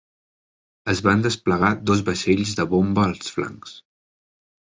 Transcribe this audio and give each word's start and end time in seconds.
Es 0.93 1.01
van 1.07 1.21
desplegar 1.25 1.69
dos 1.91 2.01
vaixells 2.09 2.55
de 2.61 2.67
bomba 2.73 3.05
als 3.11 3.35
flancs. 3.35 3.75